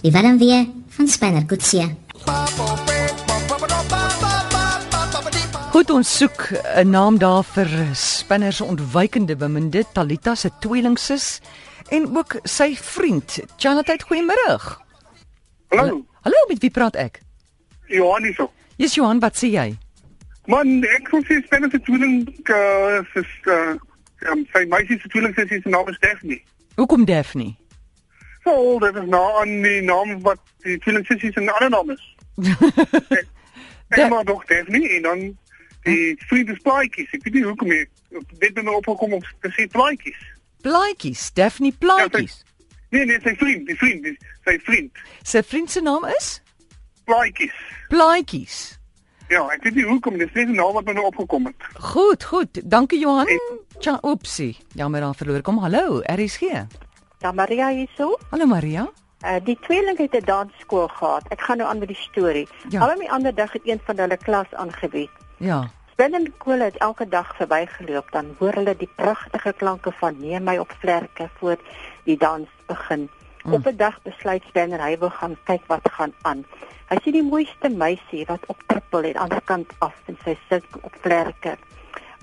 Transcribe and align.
Die 0.00 0.12
warm 0.12 0.38
weer 0.38 0.66
van 0.88 1.06
Spanner 1.08 1.44
Kutsie. 1.48 1.96
Goed 5.72 5.90
ons 5.90 6.16
soek 6.18 6.52
'n 6.52 6.90
naam 6.90 7.18
daar 7.18 7.44
vir 7.44 7.68
Spinner 7.94 8.52
se 8.52 8.64
ontwykende 8.64 9.36
beminde 9.36 9.84
Talita 9.92 10.34
se 10.34 10.50
tweelingsus 10.60 11.40
en 11.88 12.16
ook 12.16 12.36
sy 12.42 12.76
vriend. 12.76 13.38
Chanatheid, 13.56 14.04
goeiemôre. 14.04 14.60
Hallo. 15.68 16.04
Hallo, 16.20 16.38
met 16.48 16.58
wie 16.60 16.70
praat 16.70 16.96
ek? 16.96 17.20
Johan 17.86 18.22
hierso. 18.22 18.50
Yes 18.76 18.94
Johan, 18.94 19.20
wat 19.20 19.36
sê 19.36 19.46
jy? 19.46 19.78
Man, 20.46 20.84
ek 20.84 21.08
kon 21.10 21.24
sê 21.24 21.40
Spanner 21.44 21.70
se 21.70 21.80
tweeling 21.80 22.28
uh, 22.50 23.00
is 23.14 23.30
uh, 23.46 23.72
um, 24.30 24.46
sy 24.52 24.66
meisie 24.68 25.00
se 25.00 25.08
tweeling 25.08 25.34
sussie 25.34 25.62
se 25.62 25.68
naam 25.68 25.88
is 25.88 25.98
Daphne. 25.98 26.42
Hoekom 26.76 27.04
Daphne? 27.04 27.54
So, 28.44 28.78
dit 28.78 28.94
is 28.94 29.06
nou 29.08 29.40
aan 29.40 29.62
die 29.62 29.80
naam 29.82 30.20
wat 30.22 30.40
die 30.64 30.78
tweeling 30.78 31.06
sussie 31.06 31.32
se 31.32 31.40
ander 31.40 31.70
naam 31.70 31.90
is. 31.90 32.02
ek 33.08 33.26
Da- 33.88 34.02
ek 34.04 34.10
maar 34.10 34.24
nog 34.24 34.44
Daphne 34.44 34.88
en 34.96 35.02
dan 35.02 35.22
die 35.84 36.14
vriend 36.28 36.48
is 36.48 36.58
Plaatjies. 36.64 37.10
Ek 37.12 37.22
weet 37.24 37.34
nie 37.34 37.44
hoekom 37.44 37.68
nie. 37.68 37.84
Dit 38.38 38.54
het 38.56 38.62
my 38.64 38.72
opgekom 38.72 39.12
om 39.12 39.22
te 39.40 39.50
sê 39.56 39.66
Plaatjies. 39.70 40.20
Plaatjies, 40.64 41.32
Daphne 41.36 41.72
Plaatjies. 41.78 42.42
Nee, 42.90 43.04
nee, 43.04 43.18
sy 43.20 43.34
vriend, 43.36 43.66
die 43.66 43.76
vriend, 43.76 44.02
die, 44.06 44.14
sy 44.46 44.54
vriend. 44.64 44.98
Sy 45.26 45.42
vriend 45.42 45.70
se 45.70 45.80
naam 45.82 46.04
is 46.16 46.40
Plaatjies. 47.04 47.52
Plaatjies. 47.92 48.56
Ja, 49.28 49.42
ek 49.52 49.62
weet 49.64 49.74
nie 49.80 49.84
hoekom, 49.88 50.18
dis 50.20 50.32
net 50.36 50.48
'n 50.48 50.56
naam 50.56 50.72
wat 50.76 50.84
my 50.84 50.92
nou 50.92 51.04
opgekom 51.06 51.46
het. 51.46 51.56
Goed, 51.80 52.24
goed. 52.24 52.60
Dankie 52.70 52.98
Johan. 53.00 53.28
Tja, 53.78 53.98
oepsie. 54.02 54.56
Jammer 54.74 55.00
dan 55.00 55.14
verloor. 55.14 55.42
Kom 55.42 55.58
hallo, 55.58 56.00
RSG. 56.02 56.66
Ja, 57.18 57.32
Maria 57.32 57.68
hierso. 57.68 58.18
Hallo 58.30 58.46
Maria. 58.46 58.88
Uh, 59.24 59.36
die 59.44 59.58
tweeling 59.60 59.98
het 59.98 60.14
'n 60.14 60.24
dansskool 60.24 60.88
gehad. 60.88 61.28
Ek 61.28 61.40
gaan 61.40 61.56
nou 61.56 61.68
aan 61.68 61.78
met 61.78 61.88
die 61.88 61.96
storie. 61.96 62.48
Ja. 62.68 62.80
Al 62.80 62.98
die 62.98 63.10
ander 63.10 63.34
dag 63.34 63.52
het 63.52 63.62
een 63.64 63.80
van 63.84 63.96
hulle 63.98 64.16
klas 64.16 64.54
aangebied. 64.54 65.10
Ja. 65.36 65.70
Binne 65.96 66.30
skool 66.34 66.58
het 66.58 66.76
elke 66.76 67.08
dag 67.08 67.36
verbygeloop, 67.36 68.10
dan 68.10 68.34
hoor 68.38 68.52
hulle 68.52 68.76
die 68.76 68.90
pragtige 68.96 69.52
klanke 69.52 69.92
van 69.92 70.16
neem 70.18 70.44
my 70.44 70.56
op 70.56 70.72
vlerke 70.78 71.28
voor 71.38 71.56
die 72.04 72.16
dans 72.16 72.48
begin. 72.66 73.10
Mm. 73.42 73.52
Op 73.52 73.66
'n 73.66 73.76
dag 73.76 74.02
besluit 74.02 74.42
Spanner 74.48 74.82
hy 74.82 74.98
wil 74.98 75.10
gaan 75.10 75.36
kyk 75.44 75.62
wat 75.66 75.90
gaan 75.92 76.12
aan. 76.22 76.44
Hy 76.88 76.98
sien 77.02 77.12
die 77.12 77.22
mooiste 77.22 77.68
meisie 77.68 78.24
wat 78.26 78.46
op 78.46 78.62
trippel 78.66 79.02
en 79.02 79.16
aan 79.16 79.28
die 79.28 79.44
kant 79.44 79.72
af 79.78 79.94
en 80.06 80.18
sy 80.24 80.36
sit 80.48 80.64
op 80.82 80.94
vlerke. 81.00 81.56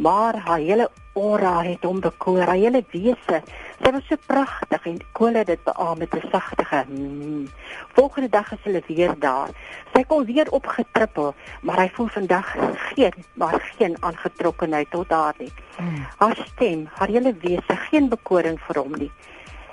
Maar 0.00 0.36
haar 0.36 0.58
hele 0.58 0.90
aura 1.12 1.62
het 1.62 1.82
hom 1.84 2.00
bekoor, 2.00 2.40
haar 2.40 2.56
hele 2.56 2.80
wese. 2.90 3.40
Sy 3.82 3.90
was 3.92 4.06
so 4.08 4.16
pragtig 4.26 4.86
en 4.88 5.00
Kool 5.12 5.36
het 5.36 5.46
dit 5.46 5.62
beamoen 5.64 5.98
met 5.98 6.14
'n 6.14 6.28
sagtige. 6.32 6.84
Mm. 6.88 7.48
Volgende 7.92 8.28
dag 8.28 8.52
is 8.52 8.62
hulle 8.62 8.82
weer 8.86 9.14
daar. 9.18 9.48
Sy 9.92 10.04
kon 10.04 10.24
weer 10.24 10.50
opgetrippel, 10.50 11.34
maar 11.62 11.76
hy 11.76 11.90
voel 11.92 12.06
vandag 12.06 12.56
geen 12.74 13.12
maar 13.34 13.72
geen 13.76 13.96
aangetrokkenheid 14.00 14.90
tot 14.90 15.10
haar 15.10 15.34
nie. 15.38 15.52
Mm. 15.78 16.06
Haar 16.18 16.38
stem, 16.46 16.88
haar 16.92 17.08
hele 17.08 17.34
wese, 17.40 17.76
geen 17.90 18.08
bekoring 18.08 18.60
vir 18.60 18.78
hom 18.78 18.92
nie. 18.96 19.12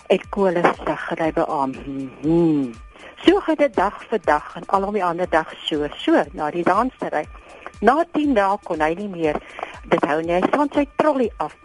En 0.08 0.30
Kool 0.30 0.54
sê 0.54 1.16
hy 1.18 1.32
beamoen. 1.32 2.12
Mm. 2.22 2.74
So 3.16 3.40
gaan 3.40 3.56
dit 3.56 3.76
dag 3.76 4.04
vir 4.10 4.20
dag 4.22 4.56
en 4.56 4.66
al 4.66 4.84
om 4.84 4.94
die 4.94 5.06
ander 5.06 5.30
dag 5.30 5.54
so, 5.56 5.88
so 5.98 6.24
na 6.32 6.52
die 6.52 6.64
dansery. 6.64 7.26
Na 7.82 8.06
10 8.12 8.34
dae 8.34 8.58
kon 8.64 8.82
hy 8.82 8.94
nie 8.98 9.08
meer 9.08 9.38
dit 9.92 10.06
hou 10.10 10.20
nie. 10.22 10.38
Hy 10.38 10.48
staan 10.48 10.70
sy 10.76 10.86
trolly 11.00 11.30
af. 11.44 11.56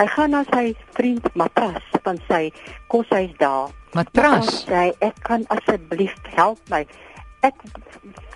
Hy 0.00 0.06
gaan 0.14 0.32
na 0.32 0.44
sy 0.48 0.70
vriend 0.96 1.26
Matras 1.36 1.84
van 2.04 2.18
sy 2.28 2.48
koshuis 2.88 3.32
daar. 3.40 3.68
Matras. 3.96 4.64
Hy 4.68 4.70
sê 4.70 4.84
ek 5.10 5.22
kan 5.26 5.44
asseblief 5.52 6.14
help 6.36 6.60
my. 6.72 6.84
Ek 7.44 7.56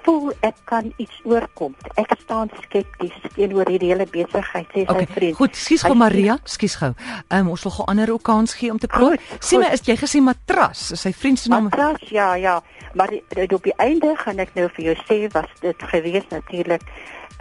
voel 0.04 0.32
ek 0.44 0.56
kan 0.68 0.90
iets 1.00 1.16
oorkom. 1.28 1.74
Ek 2.00 2.12
staan 2.20 2.50
skepties 2.62 3.14
teenoor 3.36 3.68
hierdie 3.72 3.90
hele 3.92 4.06
besigheid 4.08 4.68
sê 4.72 4.84
sy 4.84 4.92
Okay, 4.92 5.08
vriend. 5.14 5.36
goed, 5.38 5.56
skus 5.56 5.84
gou 5.84 5.94
Maria, 5.96 6.36
skus 6.44 6.76
gou. 6.80 6.92
Ehm 7.30 7.46
um, 7.46 7.50
ons 7.54 7.64
wil 7.64 7.72
gou 7.78 7.86
ander 7.88 8.12
ook 8.12 8.22
kans 8.28 8.54
gee 8.54 8.72
om 8.72 8.78
te 8.80 8.88
praat. 8.88 9.20
Sien 9.40 9.60
my, 9.60 9.70
is 9.76 9.84
jy 9.84 9.96
gesê 10.00 10.20
matras? 10.24 10.90
Is 10.96 11.04
sy 11.04 11.12
vriend 11.12 11.38
se 11.40 11.48
naam? 11.52 11.68
Matras, 11.70 12.04
ja, 12.12 12.34
ja. 12.36 12.58
Maar 12.94 13.12
die, 13.16 13.22
die, 13.34 13.48
op 13.56 13.64
die 13.64 13.76
einde 13.80 14.12
gaan 14.20 14.38
ek 14.44 14.52
nou 14.56 14.68
vir 14.76 14.90
jou 14.92 14.96
sê 15.08 15.20
was 15.32 15.48
dit 15.60 15.88
gewees 15.92 16.28
natuurlik. 16.32 16.84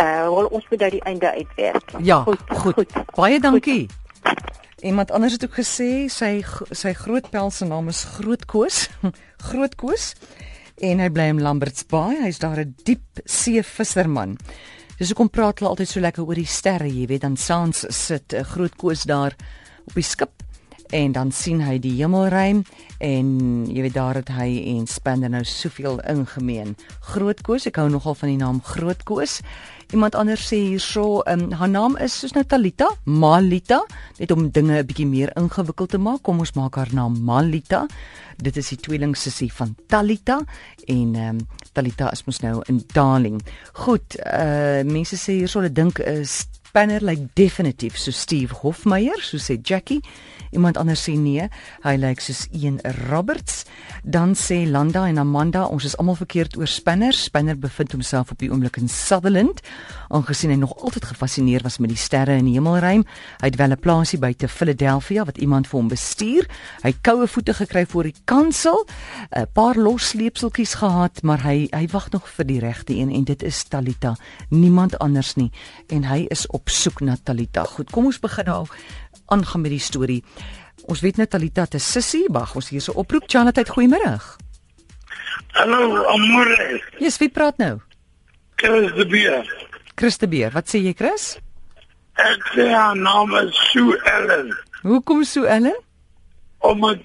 Uh 0.02 0.48
ons 0.50 0.66
moet 0.70 0.82
uit 0.82 0.92
die 0.92 1.04
einde 1.04 1.32
uitwerk. 1.32 1.92
Ja, 2.02 2.24
goed, 2.24 2.42
goed. 2.48 2.94
Baie 3.16 3.40
dankie. 3.40 3.90
Iemand 4.84 5.12
anders 5.12 5.34
het 5.34 5.44
ook 5.46 5.56
gesê 5.56 6.10
sy 6.12 6.44
sy 6.72 6.94
groot 6.94 7.30
pel 7.32 7.52
se 7.52 7.66
naam 7.66 7.88
is 7.88 8.04
Grootkoos. 8.04 8.90
Grootkoos. 9.48 10.14
En 10.84 11.00
hy 11.00 11.10
bly 11.14 11.30
in 11.32 11.42
Lamberts 11.42 11.86
Bay. 11.88 12.18
Hy's 12.26 12.42
daar 12.44 12.60
'n 12.60 12.76
diep 12.84 13.22
see 13.26 13.64
visserman. 13.64 14.38
Dis 14.98 15.08
hoekom 15.08 15.30
praat 15.30 15.60
hulle 15.60 15.70
altyd 15.70 15.90
so 15.90 16.00
lekker 16.00 16.26
oor 16.26 16.36
die 16.36 16.46
sterre, 16.46 16.88
jy 16.88 17.08
weet, 17.08 17.22
dan 17.22 17.38
saans 17.38 17.86
sit 17.90 18.34
'n 18.34 18.44
Grootkoos 18.44 19.04
daar 19.04 19.36
op 19.88 19.94
die 19.94 20.04
skip 20.04 20.43
en 20.94 21.12
dan 21.12 21.32
sien 21.34 21.62
hy 21.66 21.80
die 21.82 21.96
hemelruim 21.98 22.62
en 23.04 23.30
jy 23.66 23.82
weet 23.88 23.96
daar 23.98 24.20
het 24.20 24.30
hy 24.32 24.50
en 24.76 24.86
Spander 24.88 25.32
nou 25.34 25.42
soveel 25.48 25.98
ingemeen. 26.10 26.76
Grootkoos, 27.14 27.66
ek 27.68 27.80
hou 27.82 27.90
nogal 27.92 28.16
van 28.20 28.32
die 28.32 28.40
naam 28.40 28.62
Grootkoos. 28.64 29.40
Iemand 29.94 30.16
anders 30.18 30.46
sê 30.50 30.60
hierso, 30.62 31.22
um, 31.30 31.50
haar 31.58 31.70
naam 31.70 31.98
is 32.02 32.16
soos 32.22 32.34
nou 32.38 32.46
Talita, 32.50 32.88
Malita, 33.06 33.82
net 34.20 34.32
om 34.32 34.48
dinge 34.50 34.80
'n 34.80 34.86
bietjie 34.86 35.10
meer 35.10 35.34
ingewikkeld 35.38 35.90
te 35.90 35.98
maak. 35.98 36.22
Kom 36.24 36.40
ons 36.40 36.54
maak 36.54 36.76
haar 36.76 36.94
naam 36.94 37.18
Malita. 37.24 37.88
Dit 38.38 38.58
is 38.58 38.70
die 38.70 38.78
tweeling 38.78 39.16
sussie 39.18 39.54
van 39.54 39.76
Talita 39.88 40.42
en 40.88 41.16
ehm 41.16 41.30
um, 41.30 41.48
Talita 41.74 42.12
is 42.12 42.24
mos 42.26 42.40
nou 42.42 42.62
in 42.70 42.84
Darling. 42.94 43.42
Goed, 43.74 44.18
uh 44.26 44.84
mense 44.86 45.18
sê 45.18 45.34
hierso 45.42 45.60
hulle 45.60 45.74
dink 45.74 46.00
'n 46.00 46.26
spanner 46.74 47.04
lyk 47.06 47.20
like 47.20 47.34
definitief 47.36 48.00
so 48.02 48.10
Steve 48.10 48.52
Hofmeyer, 48.64 49.22
so 49.22 49.38
sê 49.38 49.60
Jackie. 49.62 50.02
Iemand 50.54 50.78
anders 50.78 51.04
sê 51.06 51.14
nee, 51.18 51.46
hy 51.84 51.94
lyk 51.98 52.22
soos 52.22 52.48
een 52.50 52.80
Roberts. 53.12 53.64
Dan 54.02 54.34
sê 54.38 54.64
Landa 54.70 55.08
en 55.10 55.20
Amanda, 55.22 55.68
ons 55.70 55.86
is 55.86 55.94
almal 56.02 56.18
verkeerd 56.18 56.58
oor 56.58 56.70
Spanner. 56.70 57.14
Spanner 57.14 57.58
bevind 57.58 57.94
homself 57.94 58.34
op 58.34 58.42
die 58.42 58.50
oomblik 58.50 58.80
in 58.82 58.90
Sutherland, 58.90 59.62
aangesien 60.14 60.54
hy 60.54 60.58
nog 60.62 60.74
altyd 60.82 61.06
gefassineer 61.12 61.62
was 61.66 61.78
met 61.82 61.94
die 61.94 62.00
sterre 62.00 62.40
in 62.42 62.50
die 62.50 62.56
hemelruim. 62.58 63.06
Hy 63.42 63.52
het 63.52 63.58
wel 63.62 63.74
'n 63.74 63.80
plaasie 63.80 64.20
buite 64.20 64.48
Philadelphia 64.48 65.26
wat 65.26 65.38
iemand 65.38 65.68
vir 65.68 65.80
hom 65.80 65.88
bestuur. 65.88 66.50
Hy 66.84 66.94
koue 67.02 67.28
voete 67.28 67.54
gekry 67.54 67.86
voor 67.86 68.04
die 68.04 68.16
kansel, 68.26 68.86
'n 69.32 69.48
paar 69.54 69.76
los 69.76 70.10
sleepseltjies 70.10 70.74
gehad, 70.74 71.22
maar 71.24 71.44
hy 71.44 71.68
hy 71.72 71.88
wag 71.92 72.10
nog 72.12 72.30
vir 72.30 72.46
die 72.46 72.60
regte 72.60 72.94
een 72.94 73.10
en 73.10 73.24
dit 73.24 73.44
is 73.44 73.64
Talita, 73.64 74.16
niemand 74.50 75.00
anders 75.00 75.36
nie. 75.36 75.52
En 75.88 76.04
hy 76.04 76.26
is 76.30 76.48
op 76.48 76.63
soek 76.70 77.02
na 77.02 77.16
Talita. 77.24 77.64
Goed, 77.64 77.92
kom 77.92 78.06
ons 78.06 78.20
begin 78.20 78.46
nou 78.46 78.66
aangaan 79.34 79.62
met 79.62 79.72
die 79.72 79.84
storie. 79.84 80.22
Ons 80.88 81.02
weet 81.02 81.18
nou 81.18 81.28
Talita 81.28 81.66
te 81.66 81.80
sissie, 81.80 82.26
wag, 82.30 82.56
ons 82.56 82.70
hier 82.70 82.84
so 82.84 82.96
oproep. 83.00 83.28
Chanatheid, 83.28 83.72
goeiemôre. 83.72 84.18
Hallo, 85.54 86.04
amore. 86.12 86.82
Yes, 87.00 87.18
wie 87.22 87.30
praat 87.30 87.58
nou? 87.58 87.78
Chris 88.56 88.92
de 88.98 89.06
Beer. 89.08 89.48
Chris 89.96 90.18
de 90.18 90.28
Beer. 90.28 90.52
Wat 90.52 90.70
sê 90.70 90.82
jy, 90.84 90.94
Chris? 90.98 91.38
Ek 92.22 92.46
sê 92.54 92.68
haar 92.70 92.98
naam 92.98 93.34
is 93.40 93.58
Sue 93.72 93.98
Ellen. 94.10 94.52
Hoekom 94.84 95.24
so 95.24 95.44
Ellen? 95.44 95.78
Omdat 96.60 97.02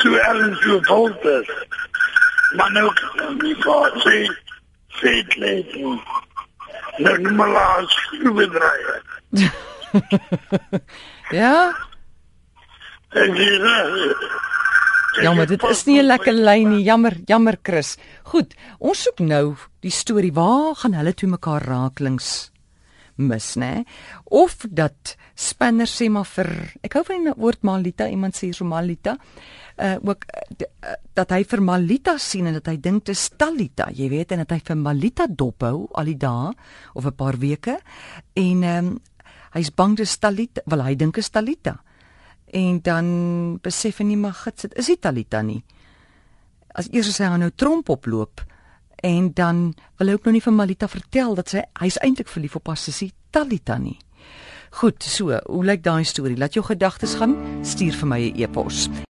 Sue 0.00 0.20
Ellen 0.20 0.56
so 0.62 0.80
bold 0.88 1.24
is. 1.24 1.50
Maar 2.56 2.72
nou 2.72 2.88
kan 2.94 3.24
ek 3.26 3.42
nie 3.42 3.56
sê 4.04 4.18
feit 5.00 5.36
lady. 5.36 5.82
Nou 5.82 6.15
noem 6.98 7.34
maar 7.34 7.54
haar 7.54 7.84
skroevedrywer. 7.86 9.02
Ja? 11.30 11.74
En 13.08 13.32
die 13.34 13.56
reg. 13.58 14.20
Jammer, 15.22 15.46
dit 15.46 15.62
is 15.62 15.84
nie 15.84 15.98
'n 16.02 16.06
lekker 16.06 16.32
lyn 16.32 16.68
nie. 16.68 16.82
Jammer, 16.84 17.16
jammer 17.24 17.58
Chris. 17.62 17.96
Goed, 18.22 18.54
ons 18.78 19.02
soek 19.02 19.18
nou 19.18 19.56
die 19.80 19.90
storie. 19.90 20.32
Waar 20.32 20.74
gaan 20.76 20.94
hulle 20.94 21.14
toe 21.14 21.28
mekaar 21.28 21.62
raaklings 21.62 22.52
mis, 23.16 23.54
né? 23.56 23.84
Of 24.24 24.66
dat 24.68 25.16
Spanner 25.34 25.86
sê 25.86 26.08
maar 26.10 26.26
vir 26.28 26.50
ek 26.82 26.94
hou 26.98 27.04
van 27.04 27.24
die 27.24 27.32
woord 27.36 27.62
Malita, 27.62 28.08
iemand 28.08 28.36
sê 28.36 28.52
so 28.52 28.64
Malita. 28.64 29.16
Uh 29.76 29.96
ook 30.08 30.24
uh, 30.24 30.56
d- 30.56 30.68
uh, 30.84 30.94
dat 31.14 31.30
hy 31.30 31.42
vir 31.44 31.60
Malita 31.60 32.18
sien 32.18 32.46
en 32.46 32.54
dat 32.56 32.66
hy 32.66 32.76
dink 32.80 33.04
dit 33.04 33.12
is 33.16 33.28
Talita, 33.36 33.90
jy 33.92 34.08
weet, 34.08 34.32
en 34.32 34.38
dat 34.44 34.50
hy 34.50 34.60
vir 34.64 34.76
Malita 34.76 35.26
dophou 35.28 35.88
al 35.94 36.04
die 36.04 36.16
dae 36.16 36.52
of 36.94 37.04
'n 37.04 37.12
paar 37.12 37.36
weke 37.36 37.78
en 38.34 38.62
ehm 38.62 38.86
um, 38.86 39.00
hy's 39.52 39.70
bang 39.70 39.96
dis 39.96 40.18
Talita, 40.18 40.62
wel 40.66 40.82
hy 40.82 40.94
dink 40.96 41.16
is 41.18 41.30
Talita 41.30 41.76
en 42.52 42.80
dan 42.80 43.58
besef 43.62 43.98
hy 43.98 44.04
nie 44.04 44.16
maar 44.16 44.32
gits 44.32 44.62
dit 44.62 44.74
is 44.78 44.88
nie 44.88 44.96
Talita 44.96 45.42
nie. 45.42 45.62
As 46.74 46.88
eers 46.92 47.08
as 47.08 47.18
hy 47.18 47.24
haar 47.24 47.38
nou 47.38 47.50
tromp 47.50 47.88
oploop 47.88 48.40
en 49.02 49.30
dan 49.34 49.74
wil 49.98 50.08
hy 50.08 50.12
ook 50.14 50.24
nog 50.24 50.32
nie 50.32 50.42
vir 50.42 50.52
Malita 50.52 50.88
vertel 50.88 51.34
dat 51.34 51.48
sy 51.48 51.62
hy's 51.80 51.98
eintlik 52.00 52.28
verlief 52.28 52.56
op 52.56 52.66
haar 52.66 52.80
sussie 52.80 53.12
Talita 53.30 53.76
nie. 53.78 53.98
Goed, 54.76 55.02
so, 55.02 55.32
hoe 55.46 55.64
lyk 55.64 55.84
daai 55.84 56.04
storie? 56.04 56.36
Laat 56.36 56.56
jou 56.56 56.64
gedagtes 56.64 57.14
gaan, 57.16 57.36
stuur 57.64 57.94
vir 57.96 58.08
my 58.08 58.20
'n 58.20 58.36
e 58.36 58.42
e-pos. 58.44 58.88